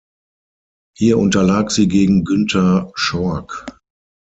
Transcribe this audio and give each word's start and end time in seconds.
Hier 0.97 1.19
unterlag 1.19 1.69
sie 1.69 1.87
gegen 1.87 2.23
Günter 2.25 2.91
Schork. 2.95 3.67